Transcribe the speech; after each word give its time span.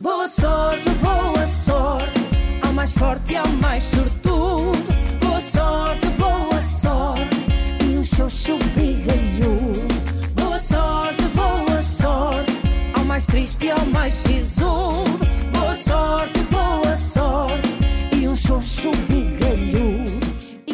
Boa 0.00 0.28
sorte, 0.28 0.88
boa 1.02 1.48
sorte, 1.48 2.20
ao 2.64 2.72
mais 2.72 2.92
forte 2.92 3.32
e 3.32 3.36
ao 3.36 3.48
mais 3.48 3.82
sortudo. 3.82 4.78
Boa 5.20 5.40
sorte, 5.40 6.06
boa 6.10 6.62
sorte, 6.62 7.36
e 7.84 7.98
um 7.98 8.04
xoxo 8.04 8.58
bigalhudo. 8.76 9.88
Boa 10.36 10.60
sorte, 10.60 11.22
boa 11.34 11.82
sorte, 11.82 12.52
ao 12.94 13.04
mais 13.06 13.26
triste 13.26 13.66
e 13.66 13.70
ao 13.72 13.84
mais 13.86 14.14
sisudo. 14.14 15.17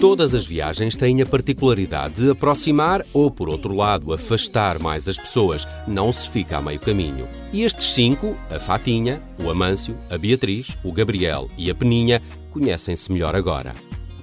Todas 0.04 0.34
as 0.34 0.44
viagens 0.44 0.96
têm 0.96 1.22
a 1.22 1.26
particularidade 1.26 2.16
de 2.16 2.30
aproximar 2.30 3.02
ou, 3.14 3.30
por 3.30 3.48
outro 3.48 3.74
lado, 3.74 4.12
afastar 4.12 4.78
mais 4.78 5.08
as 5.08 5.16
pessoas. 5.16 5.66
Não 5.88 6.12
se 6.12 6.28
fica 6.28 6.58
a 6.58 6.60
meio 6.60 6.78
caminho. 6.78 7.26
E 7.54 7.62
estes 7.62 7.94
cinco, 7.94 8.36
a 8.50 8.58
Fatinha, 8.58 9.22
o 9.42 9.48
Amâncio, 9.48 9.96
a 10.10 10.18
Beatriz, 10.18 10.76
o 10.84 10.92
Gabriel 10.92 11.48
e 11.56 11.70
a 11.70 11.74
Peninha, 11.74 12.20
conhecem-se 12.52 13.10
melhor 13.10 13.34
agora. 13.34 13.72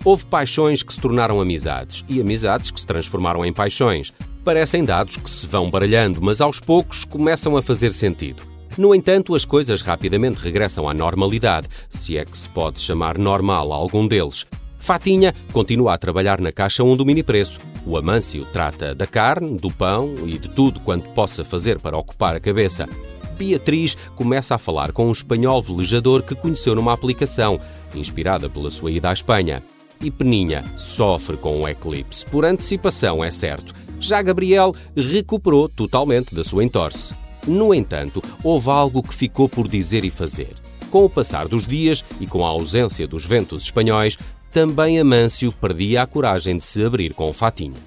Houve 0.05 0.23
paixões 0.27 0.83
que 0.83 0.93
se 0.93 1.01
tornaram 1.01 1.41
amizades 1.41 2.05
e 2.07 2.21
amizades 2.21 2.69
que 2.69 2.79
se 2.79 2.85
transformaram 2.85 3.43
em 3.43 3.51
paixões. 3.51 4.13
Parecem 4.45 4.85
dados 4.85 5.17
que 5.17 5.31
se 5.31 5.47
vão 5.47 5.67
baralhando, 5.67 6.21
mas 6.21 6.41
aos 6.41 6.59
poucos 6.59 7.03
começam 7.03 7.57
a 7.57 7.61
fazer 7.63 7.91
sentido. 7.91 8.43
No 8.77 8.93
entanto, 8.93 9.33
as 9.33 9.45
coisas 9.45 9.81
rapidamente 9.81 10.41
regressam 10.41 10.87
à 10.87 10.93
normalidade, 10.93 11.67
se 11.89 12.19
é 12.19 12.23
que 12.23 12.37
se 12.37 12.47
pode 12.47 12.79
chamar 12.79 13.17
normal 13.17 13.73
a 13.73 13.75
algum 13.75 14.07
deles. 14.07 14.45
Fatinha 14.81 15.31
continua 15.53 15.93
a 15.93 15.97
trabalhar 15.97 16.41
na 16.41 16.51
caixa 16.51 16.83
1 16.83 16.97
do 16.97 17.05
mini 17.05 17.21
preço. 17.21 17.59
O 17.85 17.97
Amâncio 17.97 18.43
trata 18.51 18.95
da 18.95 19.05
carne, 19.05 19.55
do 19.55 19.69
pão 19.69 20.15
e 20.25 20.39
de 20.39 20.49
tudo 20.49 20.79
quanto 20.79 21.07
possa 21.09 21.45
fazer 21.45 21.79
para 21.79 21.95
ocupar 21.95 22.35
a 22.35 22.39
cabeça. 22.39 22.89
Beatriz 23.37 23.95
começa 24.15 24.55
a 24.55 24.57
falar 24.57 24.91
com 24.91 25.07
um 25.07 25.11
espanhol 25.11 25.61
velejador 25.61 26.23
que 26.23 26.33
conheceu 26.33 26.73
numa 26.73 26.93
aplicação, 26.93 27.59
inspirada 27.93 28.49
pela 28.49 28.71
sua 28.71 28.91
ida 28.91 29.11
à 29.11 29.13
Espanha. 29.13 29.61
E 30.01 30.09
Peninha 30.09 30.63
sofre 30.75 31.37
com 31.37 31.61
o 31.61 31.67
eclipse, 31.67 32.25
por 32.25 32.43
antecipação, 32.43 33.23
é 33.23 33.29
certo. 33.29 33.75
Já 33.99 34.19
Gabriel 34.23 34.73
recuperou 34.97 35.69
totalmente 35.69 36.33
da 36.33 36.43
sua 36.43 36.63
entorse. 36.63 37.13
No 37.47 37.71
entanto, 37.71 38.21
houve 38.43 38.71
algo 38.71 39.03
que 39.03 39.13
ficou 39.13 39.47
por 39.47 39.67
dizer 39.67 40.03
e 40.03 40.09
fazer. 40.09 40.55
Com 40.89 41.05
o 41.05 41.09
passar 41.09 41.47
dos 41.47 41.67
dias 41.67 42.03
e 42.19 42.25
com 42.25 42.43
a 42.43 42.49
ausência 42.49 43.07
dos 43.07 43.25
ventos 43.25 43.63
espanhóis, 43.63 44.17
também 44.51 44.99
Amâncio 44.99 45.51
perdia 45.53 46.01
a 46.03 46.07
coragem 46.07 46.57
de 46.57 46.65
se 46.65 46.83
abrir 46.83 47.13
com 47.13 47.29
o 47.29 47.33
Fatinho. 47.33 47.77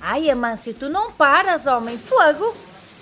Ai, 0.00 0.30
Amâncio, 0.30 0.74
tu 0.74 0.88
não 0.88 1.12
paras, 1.12 1.66
homem. 1.66 1.96
Fogo! 1.98 2.54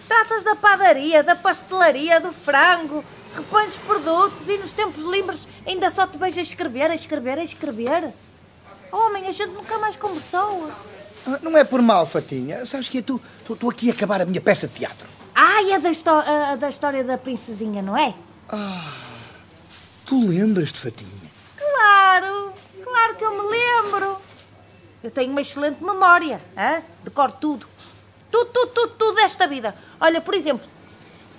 Tratas 0.08 0.42
da 0.44 0.56
padaria, 0.56 1.22
da 1.22 1.36
pastelaria, 1.36 2.20
do 2.20 2.32
frango, 2.32 3.05
repões 3.34 3.77
produtos 3.77 4.48
e 4.48 4.58
nos 4.58 4.72
tempos 4.72 5.05
livres 5.05 5.47
ainda 5.64 5.88
só 5.91 6.05
te 6.06 6.19
vejo 6.19 6.41
a 6.41 6.42
escrever, 6.42 6.91
a 6.91 6.94
escrever, 6.94 7.38
a 7.38 7.44
escrever. 7.44 8.08
Oh, 8.92 8.97
homem, 9.06 9.27
a 9.28 9.32
gente 9.32 9.50
nunca 9.52 9.78
mais 9.78 9.94
conversou. 9.97 10.69
Ah, 11.27 11.38
Não 11.42 11.56
é 11.56 11.62
por 11.62 11.80
mal, 11.80 12.04
Fatinha. 12.06 12.66
Sabes 12.66 12.88
que 12.88 13.00
tu 13.00 13.20
estou 13.48 13.70
aqui 13.70 13.88
a 13.88 13.92
acabar 13.92 14.20
a 14.20 14.25
minha 14.27 14.41
peça 14.41 14.66
de 14.66 14.75
teatro. 14.75 15.06
Ai, 15.34 15.70
é 15.72 15.78
da, 15.78 15.91
a- 16.19 16.56
da 16.56 16.69
história 16.69 17.04
da 17.04 17.16
princesinha, 17.16 17.80
não 17.82 17.97
é? 17.97 18.12
Tu 20.04 20.20
lembras-te, 20.28 20.80
Fatinha? 20.80 21.08
Claro, 21.56 22.52
claro 22.82 23.14
que 23.14 23.25
eu 23.25 23.30
me 23.30 23.48
lembro. 23.56 24.16
Eu 25.03 25.11
tenho 25.11 25.31
uma 25.31 25.41
excelente 25.41 25.83
memória, 25.83 26.41
hã? 26.56 26.83
decoro 27.03 27.33
tudo. 27.33 27.67
Tudo, 28.31 28.51
tudo, 28.51 28.70
tudo, 28.73 28.93
tudo 28.98 29.15
desta 29.17 29.47
vida. 29.47 29.75
Olha, 30.01 30.20
por 30.20 30.34
exemplo, 30.34 30.67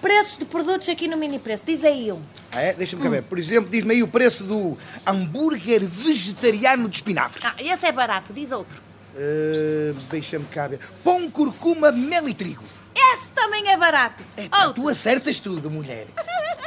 preços 0.02 0.38
de 0.40 0.46
produtos 0.46 0.90
aqui 0.90 1.08
no 1.08 1.16
mini 1.16 1.40
preço. 1.40 1.64
Diz 1.66 1.84
aí 1.86 2.12
um. 2.12 2.22
Ah, 2.52 2.62
é? 2.62 2.74
Deixa-me 2.74 3.04
cá 3.04 3.10
ver. 3.10 3.24
Por 3.24 3.38
exemplo, 3.40 3.70
diz-me 3.70 3.94
aí 3.94 4.04
o 4.04 4.08
preço 4.08 4.44
do 4.44 4.78
hambúrguer 5.08 5.86
vegetariano 5.88 6.90
de 6.90 6.96
espinafre. 6.96 7.42
Ah, 7.46 7.56
esse 7.60 7.86
é 7.86 7.92
barato, 7.92 8.34
diz 8.34 8.52
outro. 8.52 8.82
Ah, 9.16 9.96
Deixa-me 10.10 10.46
cá 10.46 10.68
ver. 10.68 10.80
Pão, 11.04 11.30
curcuma, 11.30 11.92
mel 11.92 12.28
e 12.28 12.34
trigo. 12.34 12.64
Esse 12.96 13.28
também 13.30 13.70
é 13.70 13.78
barato. 13.78 14.24
É 14.36 14.48
pá, 14.50 14.66
outro. 14.68 14.82
tu 14.84 14.90
acertas 14.90 15.40
tudo, 15.40 15.70
mulher. 15.72 16.08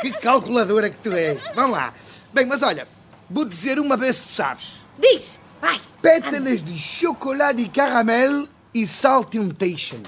Que 0.01 0.13
calculadora 0.13 0.89
que 0.89 0.99
tu 0.99 1.13
és. 1.13 1.43
Vamos 1.55 1.77
lá. 1.77 1.93
Bem, 2.33 2.47
mas 2.47 2.63
olha, 2.63 2.87
vou 3.29 3.45
dizer 3.45 3.79
uma 3.79 3.97
vez 3.97 4.17
se 4.17 4.25
tu 4.25 4.33
sabes. 4.33 4.73
Diz, 4.99 5.39
vai. 5.65 5.81
Pétalas 6.03 6.63
de 6.63 6.77
chocolate 6.77 7.63
e 7.63 7.69
caramelo 7.69 8.49
e 8.75 8.87
saltintation. 8.87 10.01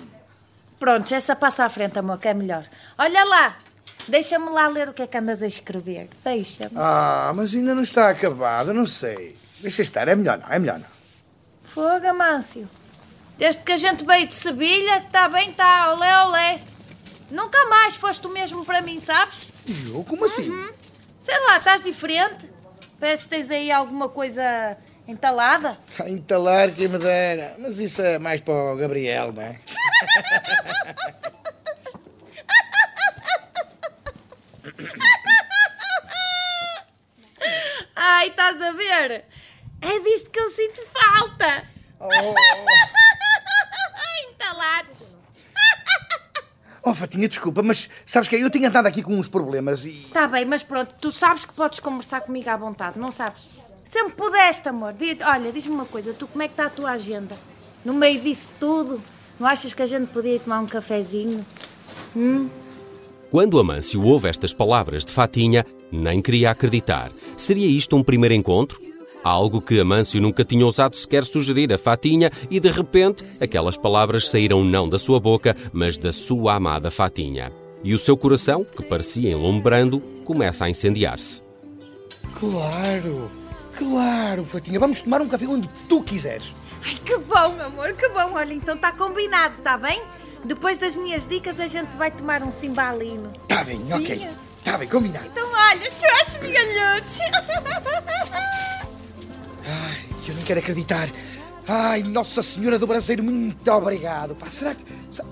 Pronto, 0.78 1.14
essa 1.14 1.34
passa 1.34 1.64
à 1.64 1.68
frente, 1.70 1.98
amor, 1.98 2.18
que 2.18 2.28
é 2.28 2.34
melhor. 2.34 2.66
Olha 2.98 3.24
lá, 3.24 3.56
deixa-me 4.06 4.50
lá 4.50 4.68
ler 4.68 4.90
o 4.90 4.92
que 4.92 5.02
é 5.02 5.06
que 5.06 5.16
andas 5.16 5.42
a 5.42 5.46
escrever. 5.46 6.10
Deixa-me. 6.22 6.76
Ah, 6.76 7.32
mas 7.34 7.54
ainda 7.54 7.74
não 7.74 7.82
está 7.82 8.10
acabado, 8.10 8.74
não 8.74 8.86
sei. 8.86 9.34
Deixa 9.60 9.80
estar, 9.80 10.06
é 10.06 10.14
melhor 10.14 10.38
não, 10.38 10.52
é 10.52 10.58
melhor 10.58 10.78
não. 10.78 10.96
Fogo, 11.64 12.06
Amâncio. 12.06 12.68
Desde 13.38 13.62
que 13.62 13.72
a 13.72 13.76
gente 13.76 14.04
veio 14.04 14.26
de 14.26 14.34
Sevilha, 14.34 14.98
está 14.98 15.28
bem, 15.28 15.50
está, 15.50 15.92
olé, 15.92 16.24
olé. 16.24 16.60
Nunca 17.30 17.66
mais 17.66 17.96
foste 17.96 18.26
o 18.26 18.30
mesmo 18.30 18.64
para 18.64 18.80
mim, 18.82 19.00
sabes? 19.00 19.48
E 19.66 19.90
eu, 19.90 20.04
como 20.04 20.26
assim? 20.26 20.50
Sei 21.20 21.38
lá, 21.46 21.56
estás 21.56 21.82
diferente. 21.82 22.48
Parece 23.00 23.24
que 23.24 23.30
tens 23.30 23.50
aí 23.50 23.70
alguma 23.70 24.08
coisa 24.08 24.76
entalada. 25.06 25.78
Entalar 26.06 26.70
quem 26.72 26.88
me 26.88 26.98
dera. 26.98 27.56
Mas 27.58 27.78
isso 27.80 28.02
é 28.02 28.18
mais 28.18 28.40
para 28.40 28.54
o 28.72 28.76
Gabriel, 28.76 29.32
não 29.32 29.42
é? 29.42 29.58
Ai, 37.94 38.28
estás 38.28 38.60
a 38.60 38.72
ver? 38.72 39.24
É 39.80 39.98
disto 40.00 40.30
que 40.30 40.38
eu 40.38 40.50
sinto 40.50 40.82
falta. 40.86 41.64
Oh, 41.98 42.08
Entalados. 44.30 45.16
oh, 46.82 46.94
Fatinha, 46.94 47.28
desculpa, 47.28 47.62
mas 47.62 47.88
sabes 48.04 48.28
que 48.28 48.36
eu 48.36 48.50
tinha 48.50 48.68
andado 48.68 48.86
aqui 48.86 49.02
com 49.02 49.14
uns 49.14 49.28
problemas 49.28 49.84
e. 49.86 50.02
Está 50.02 50.22
Tá 50.22 50.28
bem, 50.28 50.44
mas 50.44 50.62
pronto, 50.62 50.94
tu 51.00 51.10
sabes 51.10 51.44
que 51.44 51.52
podes 51.52 51.80
conversar 51.80 52.20
comigo 52.22 52.48
à 52.50 52.56
vontade, 52.56 52.98
não 52.98 53.10
sabes? 53.10 53.48
Sempre 53.96 54.12
pudeste, 54.12 54.68
amor. 54.68 54.94
Olha, 55.24 55.50
diz-me 55.50 55.74
uma 55.74 55.86
coisa, 55.86 56.12
tu 56.12 56.26
como 56.26 56.42
é 56.42 56.48
que 56.48 56.52
está 56.52 56.66
a 56.66 56.70
tua 56.70 56.90
agenda? 56.90 57.34
No 57.82 57.94
meio 57.94 58.20
disso 58.20 58.54
tudo, 58.60 59.00
não 59.40 59.46
achas 59.46 59.72
que 59.72 59.80
a 59.80 59.86
gente 59.86 60.08
podia 60.08 60.34
ir 60.34 60.40
tomar 60.40 60.60
um 60.60 60.66
cafezinho? 60.66 61.42
Quando 63.30 63.58
Amâncio 63.58 64.04
ouve 64.04 64.28
estas 64.28 64.52
palavras 64.52 65.02
de 65.02 65.12
Fatinha, 65.12 65.64
nem 65.90 66.20
queria 66.20 66.50
acreditar. 66.50 67.10
Seria 67.38 67.66
isto 67.66 67.96
um 67.96 68.02
primeiro 68.02 68.34
encontro? 68.34 68.78
Algo 69.24 69.62
que 69.62 69.80
Amâncio 69.80 70.20
nunca 70.20 70.44
tinha 70.44 70.66
ousado 70.66 70.94
sequer 70.94 71.24
sugerir 71.24 71.72
a 71.72 71.78
Fatinha 71.78 72.30
e 72.50 72.60
de 72.60 72.70
repente 72.70 73.24
aquelas 73.40 73.78
palavras 73.78 74.28
saíram 74.28 74.62
não 74.62 74.86
da 74.86 74.98
sua 74.98 75.18
boca, 75.18 75.56
mas 75.72 75.96
da 75.96 76.12
sua 76.12 76.56
amada 76.56 76.90
Fatinha. 76.90 77.50
E 77.82 77.94
o 77.94 77.98
seu 77.98 78.14
coração, 78.14 78.62
que 78.62 78.82
parecia 78.82 79.30
enlumbrando, 79.30 80.00
começa 80.22 80.66
a 80.66 80.70
incendiar-se. 80.70 81.40
Claro, 82.38 83.30
claro, 83.76 84.44
Fatinha. 84.44 84.78
Vamos 84.80 85.00
tomar 85.00 85.20
um 85.20 85.28
café 85.28 85.46
onde 85.46 85.68
tu 85.88 86.02
quiseres. 86.02 86.52
Ai, 86.84 86.94
que 87.04 87.16
bom, 87.18 87.60
amor, 87.64 87.92
que 87.94 88.08
bom. 88.08 88.32
Olha, 88.34 88.52
então 88.54 88.74
está 88.76 88.92
combinado, 88.92 89.54
está 89.58 89.76
bem? 89.76 90.02
Depois 90.44 90.78
das 90.78 90.94
minhas 90.94 91.26
dicas, 91.26 91.58
a 91.58 91.66
gente 91.66 91.96
vai 91.96 92.10
tomar 92.10 92.42
um 92.42 92.52
cimbalino. 92.52 93.30
Tá 93.48 93.64
bem, 93.64 93.80
ok. 93.92 94.16
Sim. 94.18 94.28
Tá 94.62 94.78
bem, 94.78 94.88
combinado. 94.88 95.26
Então, 95.26 95.48
olha, 95.48 95.90
xoxo, 95.90 96.38
migalhotes. 96.42 97.18
Ai, 99.66 100.04
eu 100.28 100.34
não 100.34 100.42
quero 100.42 100.60
acreditar. 100.60 101.08
Ai, 101.68 102.02
Nossa 102.04 102.42
Senhora 102.42 102.78
do 102.78 102.86
Braseiro, 102.86 103.22
muito 103.24 103.68
obrigado. 103.72 104.34
Pá, 104.36 104.48
será 104.48 104.74
que. 104.74 104.84
se- 105.10 105.22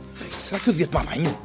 Será 0.40 0.60
que 0.60 0.68
eu 0.68 0.72
devia 0.74 0.86
tomar 0.88 1.04
banho? 1.06 1.36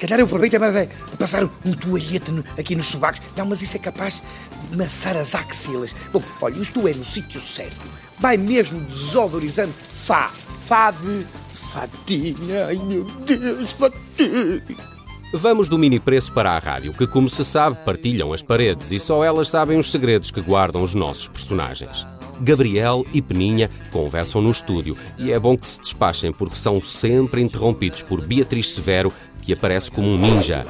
Calhar 0.00 0.18
eu 0.18 0.24
aproveito 0.24 0.58
de 0.58 1.16
passar 1.18 1.44
um 1.44 1.72
toalhete 1.74 2.32
aqui 2.58 2.74
nos 2.74 2.86
sobacos. 2.86 3.20
Não, 3.36 3.44
mas 3.44 3.60
isso 3.60 3.76
é 3.76 3.78
capaz 3.78 4.22
de 4.70 4.76
maçar 4.76 5.14
as 5.14 5.34
axilas. 5.34 5.94
Bom, 6.10 6.22
olha, 6.40 6.58
estou 6.58 6.88
é 6.88 6.94
no 6.94 7.04
sítio 7.04 7.38
certo. 7.38 7.76
Vai 8.18 8.38
mesmo 8.38 8.80
desodorizante 8.80 9.74
Fá. 10.04 10.30
Fá 10.66 10.90
de 10.90 11.26
Fatinha. 11.52 12.66
Ai, 12.68 12.76
meu 12.76 13.04
Deus, 13.26 13.72
Fatinha. 13.72 14.62
Vamos 15.34 15.68
do 15.68 15.78
mini 15.78 16.00
preço 16.00 16.32
para 16.32 16.52
a 16.52 16.58
rádio, 16.58 16.94
que, 16.94 17.06
como 17.06 17.28
se 17.28 17.44
sabe, 17.44 17.76
partilham 17.84 18.32
as 18.32 18.42
paredes 18.42 18.90
e 18.90 18.98
só 18.98 19.22
elas 19.22 19.48
sabem 19.48 19.78
os 19.78 19.90
segredos 19.90 20.30
que 20.30 20.40
guardam 20.40 20.82
os 20.82 20.94
nossos 20.94 21.28
personagens. 21.28 22.06
Gabriel 22.40 23.04
e 23.12 23.20
Peninha 23.20 23.70
conversam 23.92 24.40
no 24.40 24.50
estúdio 24.50 24.96
e 25.18 25.30
é 25.30 25.38
bom 25.38 25.56
que 25.56 25.66
se 25.66 25.80
despachem 25.80 26.32
porque 26.32 26.56
são 26.56 26.80
sempre 26.80 27.42
interrompidos 27.42 28.02
por 28.02 28.26
Beatriz 28.26 28.70
Severo, 28.70 29.12
aparece 29.52 29.90
como 29.90 30.08
um 30.08 30.18
ninja. 30.18 30.66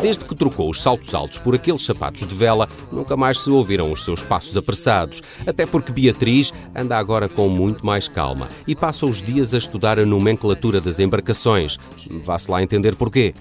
Desde 0.00 0.24
que 0.24 0.34
trocou 0.34 0.70
os 0.70 0.80
saltos 0.80 1.12
altos 1.12 1.38
por 1.38 1.54
aqueles 1.54 1.82
sapatos 1.82 2.24
de 2.24 2.34
vela, 2.34 2.68
nunca 2.92 3.16
mais 3.16 3.40
se 3.40 3.50
ouviram 3.50 3.90
os 3.90 4.04
seus 4.04 4.22
passos 4.22 4.56
apressados. 4.56 5.22
Até 5.46 5.66
porque 5.66 5.92
Beatriz 5.92 6.52
anda 6.74 6.96
agora 6.96 7.28
com 7.28 7.48
muito 7.48 7.84
mais 7.84 8.08
calma 8.08 8.48
e 8.66 8.76
passa 8.76 9.06
os 9.06 9.20
dias 9.20 9.52
a 9.54 9.58
estudar 9.58 9.98
a 9.98 10.06
nomenclatura 10.06 10.80
das 10.80 10.98
embarcações. 10.98 11.78
Vá-se 12.22 12.50
lá 12.50 12.62
entender 12.62 12.94
porquê. 12.94 13.34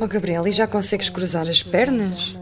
Oh, 0.00 0.06
Gabriel, 0.06 0.46
e 0.46 0.52
já 0.52 0.66
consegues 0.66 1.08
cruzar 1.08 1.48
as 1.48 1.62
pernas? 1.62 2.36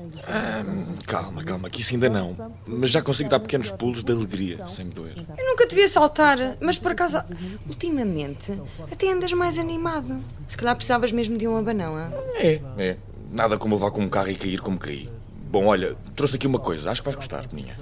Calma, 1.06 1.42
calma, 1.44 1.68
que 1.68 1.80
isso 1.80 1.94
ainda 1.94 2.08
não. 2.08 2.36
Mas 2.66 2.90
já 2.90 3.02
consigo 3.02 3.28
dar 3.28 3.40
pequenos 3.40 3.70
pulos 3.70 4.02
de 4.04 4.12
alegria, 4.12 4.66
sem 4.66 4.86
me 4.86 4.92
doer. 4.92 5.14
Eu 5.36 5.46
nunca 5.46 5.66
te 5.66 5.74
vi 5.74 5.86
saltar, 5.88 6.38
mas 6.60 6.78
por 6.78 6.92
acaso, 6.92 7.22
ultimamente, 7.68 8.60
até 8.90 9.10
andas 9.10 9.32
mais 9.32 9.58
animado. 9.58 10.22
Se 10.46 10.56
calhar 10.56 10.74
precisavas 10.74 11.12
mesmo 11.12 11.36
de 11.36 11.46
um 11.48 11.56
abanão, 11.56 11.96
ah? 11.96 12.10
É, 12.34 12.60
é. 12.78 12.96
Nada 13.30 13.56
como 13.56 13.74
levar 13.74 13.90
com 13.90 14.02
um 14.02 14.08
carro 14.08 14.30
e 14.30 14.34
cair 14.34 14.60
como 14.60 14.78
caí. 14.78 15.10
Bom, 15.50 15.66
olha, 15.66 15.96
trouxe 16.14 16.36
aqui 16.36 16.46
uma 16.46 16.58
coisa, 16.58 16.90
acho 16.90 17.02
que 17.02 17.06
vais 17.06 17.16
gostar, 17.16 17.46
Peninha. 17.48 17.76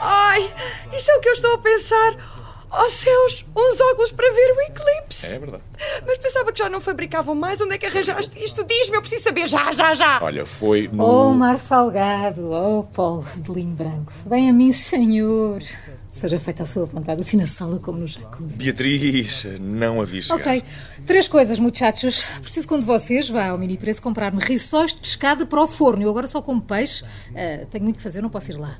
Ai, 0.00 0.52
isso 0.96 1.10
é 1.10 1.16
o 1.16 1.20
que 1.20 1.28
eu 1.28 1.32
estou 1.32 1.54
a 1.54 1.58
pensar. 1.58 2.43
Oh 2.76 2.90
céus, 2.90 3.46
uns 3.56 3.80
óculos 3.80 4.10
para 4.10 4.32
ver 4.32 4.52
o 4.52 4.60
eclipse. 4.62 5.26
É 5.26 5.38
verdade. 5.38 5.62
Mas 6.04 6.18
pensava 6.18 6.52
que 6.52 6.58
já 6.58 6.68
não 6.68 6.80
fabricavam 6.80 7.34
mais. 7.34 7.60
Onde 7.60 7.74
é 7.74 7.78
que 7.78 7.86
arranjaste 7.86 8.42
isto? 8.42 8.64
Diz-me, 8.64 8.96
eu 8.96 9.00
preciso 9.00 9.22
saber 9.22 9.46
já, 9.46 9.70
já, 9.70 9.94
já. 9.94 10.20
Olha, 10.20 10.44
foi 10.44 10.88
no. 10.92 11.04
Oh, 11.04 11.32
mar 11.32 11.56
salgado, 11.56 12.50
oh, 12.50 12.82
Paulo 12.82 13.24
de 13.36 13.52
linho 13.52 13.74
branco. 13.74 14.12
Vem 14.26 14.50
a 14.50 14.52
mim, 14.52 14.72
senhor. 14.72 15.62
Seja 16.10 16.38
feita 16.38 16.62
a 16.62 16.66
sua 16.66 16.86
vontade, 16.86 17.20
assim 17.20 17.36
na 17.36 17.46
sala 17.46 17.78
como 17.78 17.98
no 17.98 18.06
jacuzzi. 18.06 18.56
Beatriz, 18.56 19.46
não 19.60 20.00
a 20.00 20.04
vi 20.04 20.22
chegar. 20.22 20.36
Ok, 20.36 20.64
três 21.06 21.28
coisas, 21.28 21.58
muchachos. 21.58 22.24
Preciso 22.40 22.68
que 22.68 22.74
um 22.74 22.78
de 22.78 22.84
vocês 22.84 23.28
vá 23.28 23.48
ao 23.48 23.58
mini 23.58 23.76
preço 23.76 24.00
comprar-me 24.02 24.40
rissóis 24.40 24.94
de 24.94 25.00
pescada 25.00 25.46
para 25.46 25.60
o 25.60 25.66
forno. 25.66 26.02
Eu 26.02 26.10
agora 26.10 26.26
só 26.26 26.40
como 26.40 26.60
peixe. 26.60 27.04
Ah, 27.34 27.66
tenho 27.70 27.84
muito 27.84 27.96
que 27.96 28.02
fazer, 28.02 28.20
não 28.20 28.30
posso 28.30 28.50
ir 28.50 28.56
lá. 28.56 28.78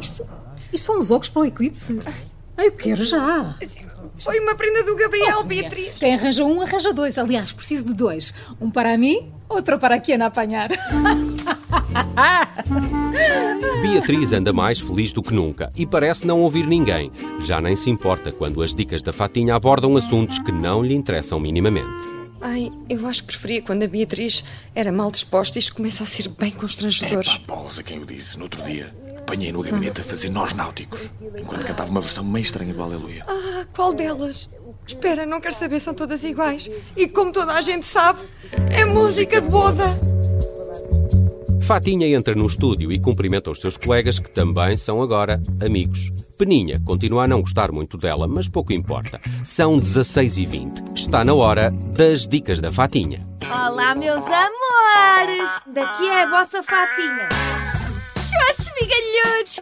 Isto, 0.00 0.26
isto 0.72 0.84
são 0.84 0.98
os 0.98 1.10
óculos 1.10 1.28
para 1.28 1.42
o 1.42 1.44
eclipse. 1.44 2.00
Eu 2.64 2.72
quero 2.72 3.04
já. 3.04 3.54
Foi 4.16 4.38
uma 4.40 4.54
prenda 4.54 4.82
do 4.82 4.96
Gabriel, 4.96 5.44
Beatriz. 5.44 5.98
Quem 5.98 6.14
arranja 6.14 6.44
um, 6.44 6.60
arranja 6.60 6.92
dois. 6.92 7.16
Aliás, 7.18 7.52
preciso 7.52 7.86
de 7.86 7.94
dois. 7.94 8.34
Um 8.60 8.70
para 8.70 8.98
mim, 8.98 9.32
outro 9.48 9.78
para 9.78 9.94
a 9.94 10.00
Kiana 10.00 10.26
apanhar. 10.26 10.70
Beatriz 13.80 14.32
anda 14.32 14.52
mais 14.52 14.80
feliz 14.80 15.12
do 15.12 15.22
que 15.22 15.32
nunca 15.32 15.72
e 15.76 15.86
parece 15.86 16.26
não 16.26 16.40
ouvir 16.40 16.66
ninguém. 16.66 17.12
Já 17.40 17.60
nem 17.60 17.76
se 17.76 17.90
importa 17.90 18.32
quando 18.32 18.60
as 18.62 18.74
dicas 18.74 19.02
da 19.02 19.12
Fatinha 19.12 19.54
abordam 19.54 19.96
assuntos 19.96 20.38
que 20.38 20.50
não 20.50 20.82
lhe 20.82 20.94
interessam 20.94 21.38
minimamente. 21.38 22.04
Ai, 22.40 22.70
eu 22.88 23.06
acho 23.06 23.22
que 23.22 23.28
preferia 23.28 23.62
quando 23.62 23.82
a 23.82 23.88
Beatriz 23.88 24.44
era 24.74 24.92
mal 24.92 25.10
disposta. 25.10 25.58
Isto 25.58 25.74
começa 25.76 26.02
a 26.04 26.06
ser 26.06 26.28
bem 26.28 26.50
constrangedor. 26.50 27.24
Epá, 27.24 27.54
bolas 27.54 27.78
a 27.78 27.82
quem 27.82 27.98
eu 27.98 28.04
disse, 28.04 28.36
no 28.36 28.44
outro 28.44 28.62
dia. 28.62 28.94
Apanhei 29.28 29.52
no 29.52 29.60
gabinete 29.60 30.00
a 30.00 30.04
fazer 30.04 30.30
nós 30.30 30.54
náuticos, 30.54 31.02
enquanto 31.38 31.66
cantava 31.66 31.90
uma 31.90 32.00
versão 32.00 32.24
meio 32.24 32.42
estranha 32.42 32.72
do 32.72 32.82
Aleluia. 32.82 33.26
Ah, 33.28 33.66
qual 33.74 33.92
delas? 33.92 34.48
Espera, 34.86 35.26
não 35.26 35.38
quero 35.38 35.54
saber, 35.54 35.80
são 35.80 35.92
todas 35.92 36.24
iguais. 36.24 36.70
E 36.96 37.06
como 37.06 37.30
toda 37.30 37.52
a 37.52 37.60
gente 37.60 37.84
sabe, 37.84 38.20
é 38.70 38.86
música 38.86 39.38
de 39.38 39.46
boda. 39.46 39.84
Fatinha 41.60 42.08
entra 42.08 42.34
no 42.34 42.46
estúdio 42.46 42.90
e 42.90 42.98
cumprimenta 42.98 43.50
os 43.50 43.60
seus 43.60 43.76
colegas, 43.76 44.18
que 44.18 44.30
também 44.30 44.78
são 44.78 45.02
agora 45.02 45.42
amigos. 45.60 46.10
Peninha 46.38 46.80
continua 46.82 47.24
a 47.24 47.28
não 47.28 47.42
gostar 47.42 47.70
muito 47.70 47.98
dela, 47.98 48.26
mas 48.26 48.48
pouco 48.48 48.72
importa. 48.72 49.20
São 49.44 49.78
16 49.78 50.38
e 50.38 50.46
20 50.46 50.82
Está 50.94 51.22
na 51.22 51.34
hora 51.34 51.70
das 51.70 52.26
dicas 52.26 52.60
da 52.60 52.72
Fatinha. 52.72 53.26
Olá, 53.44 53.94
meus 53.94 54.24
amores! 54.24 55.50
Daqui 55.66 56.08
é 56.08 56.22
a 56.22 56.30
vossa 56.30 56.62
Fatinha. 56.62 57.57
Migalhudos! 58.80 59.60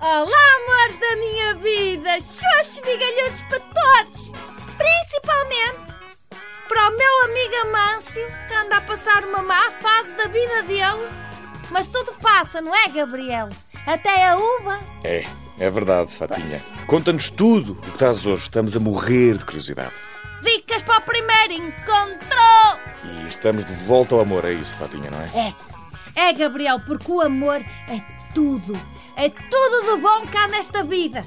Olá, 0.00 0.46
amores 0.56 0.98
da 0.98 1.16
minha 1.16 1.54
vida! 1.54 2.10
Xoxos 2.20 2.82
migalhudos 2.84 3.42
para 3.42 3.60
todos! 3.60 4.32
Principalmente 4.76 5.94
para 6.68 6.88
o 6.88 6.96
meu 6.96 7.24
amigo 7.24 7.54
Amâncio, 7.68 8.26
que 8.48 8.54
anda 8.54 8.78
a 8.78 8.80
passar 8.80 9.24
uma 9.24 9.42
má 9.42 9.70
fase 9.80 10.10
da 10.16 10.26
vida 10.26 10.62
dele. 10.64 11.08
Mas 11.70 11.86
tudo 11.88 12.12
passa, 12.14 12.60
não 12.60 12.74
é, 12.74 12.88
Gabriel? 12.88 13.48
Até 13.86 14.26
a 14.26 14.36
uva. 14.36 14.80
É, 15.04 15.24
é 15.60 15.70
verdade, 15.70 16.10
Fatinha. 16.10 16.64
Conta-nos 16.88 17.30
tudo 17.30 17.74
o 17.74 17.82
que 17.82 17.98
traz 17.98 18.26
hoje. 18.26 18.42
Estamos 18.42 18.74
a 18.74 18.80
morrer 18.80 19.38
de 19.38 19.44
curiosidade. 19.44 19.94
Dicas 20.42 20.82
para 20.82 20.98
o 20.98 21.02
primeiro 21.02 21.52
encontro! 21.52 22.80
E 23.04 23.28
estamos 23.28 23.64
de 23.64 23.72
volta 23.72 24.16
ao 24.16 24.20
amor, 24.20 24.44
é 24.44 24.52
isso, 24.52 24.76
Fatinha, 24.76 25.10
não 25.10 25.20
é? 25.20 25.48
É, 25.48 25.54
é, 26.16 26.32
Gabriel, 26.32 26.80
porque 26.80 27.12
o 27.12 27.20
amor 27.20 27.60
é 27.88 28.00
tudo. 28.34 28.72
É 29.14 29.28
tudo 29.28 29.94
de 29.94 30.00
bom 30.00 30.26
cá 30.26 30.48
nesta 30.48 30.82
vida. 30.82 31.24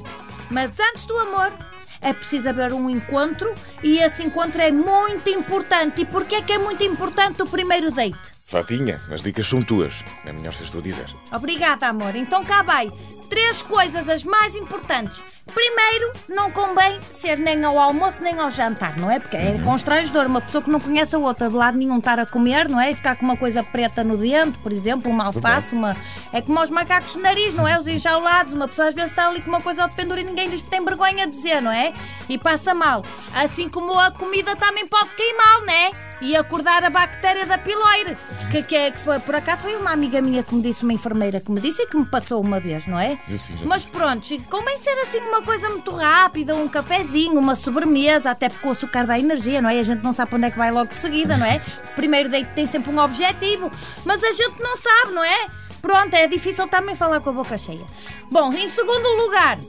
Mas 0.50 0.80
antes 0.80 1.06
do 1.06 1.18
amor, 1.18 1.54
é 2.02 2.12
preciso 2.12 2.50
haver 2.50 2.74
um 2.74 2.90
encontro 2.90 3.54
e 3.84 4.00
esse 4.00 4.24
encontro 4.24 4.62
é 4.62 4.72
muito 4.72 5.30
importante. 5.30 6.02
E 6.02 6.06
porquê 6.06 6.36
é 6.36 6.42
que 6.42 6.54
é 6.54 6.58
muito 6.58 6.84
importante 6.84 7.42
o 7.42 7.48
primeiro 7.48 7.92
date? 7.92 8.40
Fatinha, 8.46 9.00
as 9.12 9.22
dicas 9.22 9.48
são 9.48 9.62
tuas. 9.62 9.94
É 10.26 10.34
melhor 10.34 10.52
se 10.54 10.70
tu 10.72 10.80
a 10.80 10.82
dizer. 10.82 11.08
Obrigada, 11.32 11.88
amor. 11.88 12.16
Então 12.16 12.44
cá 12.44 12.64
vai. 12.64 12.92
Três 13.30 13.62
coisas 13.62 14.10
as 14.10 14.24
mais 14.24 14.56
importantes. 14.56 15.22
Primeiro, 15.54 16.12
não 16.28 16.52
convém 16.52 17.00
ser 17.12 17.38
nem 17.38 17.64
ao 17.64 17.78
almoço 17.78 18.20
nem 18.22 18.38
ao 18.40 18.52
jantar, 18.52 18.98
não 18.98 19.10
é? 19.10 19.20
Porque 19.20 19.36
é 19.36 19.60
constrangedor 19.64 20.28
uma 20.28 20.42
pessoa 20.42 20.64
que 20.64 20.70
não 20.70 20.80
conhece 20.80 21.16
a 21.16 21.20
outra 21.20 21.50
de 21.50 21.56
lado 21.56 21.78
nenhum 21.78 21.98
estar 21.98 22.20
a 22.20 22.26
comer, 22.26 22.70
não 22.70 22.80
é? 22.80 22.92
E 22.92 22.96
ficar 22.96 23.16
com 23.16 23.26
uma 23.26 23.36
coisa 23.36 23.64
preta 23.64 24.04
no 24.04 24.16
dente, 24.16 24.60
por 24.60 24.72
exemplo, 24.72 25.12
uma 25.12 25.26
alface, 25.26 25.74
uma. 25.74 25.98
É 26.32 26.42
como 26.42 26.60
aos 26.60 26.70
macacos 26.70 27.14
de 27.14 27.20
nariz, 27.20 27.54
não 27.56 27.68
é? 27.68 27.80
Os 27.80 27.88
enjaulados. 27.88 28.54
Uma 28.54 28.68
pessoa 28.68 28.90
às 28.90 28.94
vezes 28.94 29.10
está 29.12 29.28
ali 29.28 29.42
com 29.42 29.50
uma 29.50 29.62
coisa 29.62 29.84
ao 29.84 29.90
pendura 29.90 30.22
e 30.22 30.24
ninguém 30.24 30.50
diz 30.50 30.62
que 30.62 30.70
tem 30.70 30.84
vergonha 30.84 31.26
de 31.26 31.32
dizer, 31.32 31.62
não 31.62 31.72
é? 31.72 31.94
E 32.28 32.38
passa 32.38 32.74
mal. 32.76 33.04
Assim 33.34 33.68
como 33.68 33.98
a 33.98 34.12
comida 34.12 34.56
também 34.56 34.86
pode 34.88 35.10
queimar, 35.12 35.62
não 35.62 35.74
é? 35.74 35.92
E 36.22 36.36
acordar 36.36 36.84
a 36.84 36.90
bactéria 36.90 37.46
da 37.46 37.58
piloire. 37.58 38.18
Que, 38.52 38.64
que, 38.64 38.76
é, 38.76 38.92
que 38.92 39.00
foi, 39.00 39.20
por 39.20 39.36
acaso, 39.36 39.62
foi 39.62 39.76
uma 39.76 39.92
amiga 39.92 40.22
minha 40.22 40.44
que 40.44 40.54
me 40.56 40.62
disse, 40.62 40.84
uma 40.84 40.92
enfermeira 40.92 41.40
que 41.40 41.52
me 41.52 41.62
disse 41.62 41.84
e 41.84 41.88
que 41.88 41.96
me 41.96 42.06
passou 42.06 42.42
uma 42.42 42.60
vez, 42.60 42.88
não 42.88 43.00
é? 43.00 43.18
Sim, 43.38 43.58
já 43.58 43.66
Mas 43.66 43.86
pronto, 43.86 44.28
convém 44.50 44.78
ser 44.80 44.98
assim 45.02 45.20
uma 45.20 45.39
coisa 45.42 45.70
muito 45.70 45.92
rápida, 45.92 46.56
um 46.56 46.68
cafezinho, 46.68 47.40
uma 47.40 47.56
sobremesa, 47.56 48.32
até 48.32 48.50
porque 48.50 48.68
o 48.68 48.72
açúcar 48.72 49.06
dá 49.06 49.20
energia, 49.20 49.62
não 49.62 49.70
é? 49.70 49.80
A 49.80 49.84
gente 49.84 50.04
não 50.04 50.14
sabe 50.14 50.30
para 50.30 50.38
onde 50.38 50.48
é 50.48 50.52
que 50.52 50.58
vai 50.58 50.72
logo 50.72 50.90
de 50.90 50.96
seguida, 50.96 51.38
não 51.38 51.46
é? 51.46 51.62
Primeiro 51.96 52.30
date 52.30 52.50
tem 52.56 52.66
sempre 52.66 52.92
um 52.92 53.00
objetivo, 53.00 53.72
mas 54.06 54.24
a 54.24 54.32
gente 54.32 54.62
não 54.62 54.76
sabe, 54.78 55.14
não 55.14 55.24
é? 55.24 55.48
Pronto, 55.82 56.14
é 56.14 56.28
difícil 56.28 56.68
também 56.68 56.96
falar 56.96 57.22
com 57.22 57.30
a 57.30 57.34
boca 57.34 57.58
cheia. 57.58 57.86
Bom, 58.32 58.54
em 58.54 58.68
segundo 58.68 59.08
lugar, 59.24 59.60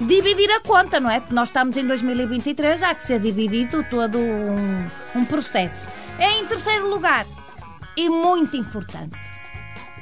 dividir 0.00 0.50
a 0.50 0.60
conta, 0.60 0.98
não 0.98 1.10
é? 1.10 1.20
Porque 1.20 1.34
nós 1.34 1.48
estamos 1.48 1.76
em 1.76 1.86
2023, 1.86 2.82
há 2.82 2.94
que 2.94 3.06
ser 3.06 3.20
dividido 3.20 3.84
todo 3.90 4.18
um, 4.18 4.90
um 5.14 5.24
processo. 5.24 5.86
Em 6.18 6.46
terceiro 6.46 6.88
lugar, 6.88 7.26
e 7.96 8.08
muito 8.08 8.56
importante, 8.56 9.16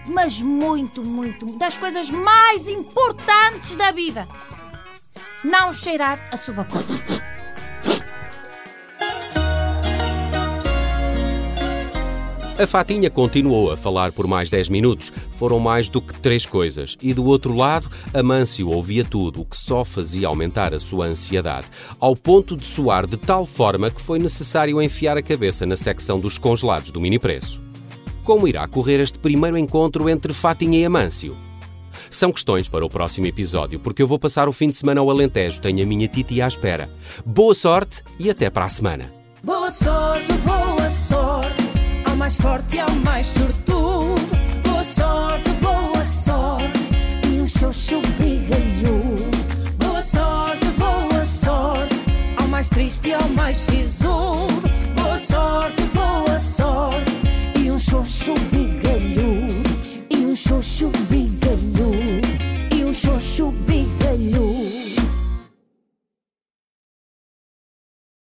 mas 0.07 0.41
muito, 0.41 1.05
muito, 1.05 1.47
das 1.59 1.77
coisas 1.77 2.11
mais 2.11 2.69
importantes 2.69 3.77
da 3.77 3.91
vida, 3.91 4.29
não 5.45 5.73
cheirar 5.73 6.19
a 6.31 6.37
subacote. 6.37 7.21
A 12.59 12.67
Fatinha 12.67 13.09
continuou 13.09 13.71
a 13.71 13.77
falar 13.77 14.13
por 14.13 14.27
mais 14.27 14.51
10 14.51 14.69
minutos. 14.69 15.11
Foram 15.39 15.59
mais 15.59 15.89
do 15.89 16.03
que 16.03 16.13
três 16.21 16.45
coisas. 16.45 16.95
E 17.01 17.15
do 17.15 17.25
outro 17.25 17.55
lado, 17.55 17.91
Amâncio 18.13 18.69
ouvia 18.69 19.03
tudo, 19.03 19.41
o 19.41 19.45
que 19.47 19.57
só 19.57 19.83
fazia 19.83 20.29
aumentar 20.29 20.75
a 20.75 20.79
sua 20.79 21.07
ansiedade, 21.07 21.69
ao 21.99 22.15
ponto 22.15 22.59
de 22.59 22.67
soar 22.67 23.07
de 23.07 23.17
tal 23.17 23.47
forma 23.47 23.91
que 23.91 24.03
foi 24.03 24.19
necessário 24.19 24.83
enfiar 24.83 25.17
a 25.17 25.23
cabeça 25.23 25.65
na 25.65 25.77
secção 25.77 26.21
dos 26.21 26.37
congelados 26.37 26.91
do 26.91 27.01
mini 27.01 27.19
preço. 27.19 27.63
Como 28.25 28.47
irá 28.47 28.69
correr 28.69 29.01
este 29.01 29.19
primeiro 29.19 29.57
encontro 29.57 30.07
entre 30.07 30.35
Fatinha 30.35 30.81
e 30.81 30.85
Amâncio? 30.85 31.35
São 32.11 32.33
questões 32.33 32.69
para 32.69 32.85
o 32.85 32.91
próximo 32.91 33.27
episódio, 33.27 33.79
porque 33.79 34.03
eu 34.03 34.07
vou 34.07 34.19
passar 34.19 34.49
o 34.49 34.53
fim 34.53 34.69
de 34.69 34.77
semana 34.77 35.01
ao 35.01 35.09
Alentejo, 35.09 35.61
tenho 35.61 35.81
a 35.83 35.87
minha 35.87 36.09
Titi 36.09 36.43
à 36.43 36.49
espera. 36.49 36.91
Boa 37.25 37.55
sorte 37.55 38.03
e 38.19 38.29
até 38.29 38.51
para 38.51 38.65
a 38.65 38.69
semana. 38.69 39.13
Boa 39.45 39.71
sorte, 39.71 40.33
boa 40.45 40.91
sorte, 40.91 41.65
ao 42.05 42.17
mais 42.17 42.35
forte 42.37 42.77
e 42.77 42.81
ao 42.81 42.91
mais 42.91 43.27
sortudo. 43.29 44.29
Boa 44.65 44.83
sorte, 44.85 45.51
boa 45.63 46.05
sorte, 46.05 46.81
e 47.33 47.41
um 47.41 47.47
xoxo 47.47 48.01
brigalhudo. 48.19 49.31
Boa 49.79 50.03
sorte, 50.03 50.67
boa 50.77 51.25
sorte, 51.25 51.97
ao 52.39 52.49
mais 52.49 52.69
triste 52.69 53.09
e 53.09 53.15
ao 53.15 53.29
mais 53.29 53.57
sisudo. 53.57 54.00